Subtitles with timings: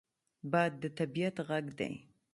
[0.51, 1.91] باد د طبعیت غږ دی